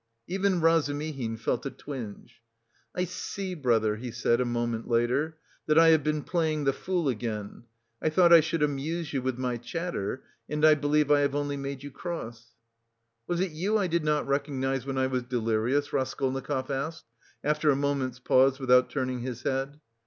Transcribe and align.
Even 0.25 0.61
Razumihin 0.61 1.37
felt 1.37 1.63
a 1.63 1.69
twinge. 1.69 2.41
"I 2.95 3.05
see, 3.05 3.53
brother," 3.53 3.97
he 3.97 4.09
said 4.09 4.41
a 4.41 4.45
moment 4.45 4.87
later, 4.87 5.37
"that 5.67 5.77
I 5.77 5.89
have 5.89 6.03
been 6.03 6.23
playing 6.23 6.63
the 6.63 6.73
fool 6.73 7.07
again. 7.07 7.65
I 8.01 8.09
thought 8.09 8.33
I 8.33 8.39
should 8.39 8.63
amuse 8.63 9.13
you 9.13 9.21
with 9.21 9.37
my 9.37 9.57
chatter, 9.57 10.23
and 10.49 10.65
I 10.65 10.73
believe 10.73 11.11
I 11.11 11.19
have 11.19 11.35
only 11.35 11.55
made 11.55 11.83
you 11.83 11.91
cross." 11.91 12.55
"Was 13.27 13.41
it 13.41 13.51
you 13.51 13.77
I 13.77 13.85
did 13.85 14.03
not 14.03 14.25
recognise 14.27 14.87
when 14.87 14.97
I 14.97 15.05
was 15.05 15.21
delirious?" 15.21 15.93
Raskolnikov 15.93 16.71
asked, 16.71 17.05
after 17.43 17.69
a 17.69 17.75
moment's 17.75 18.17
pause 18.17 18.57
without 18.59 18.89
turning 18.89 19.19
his 19.19 19.43
head. 19.43 19.79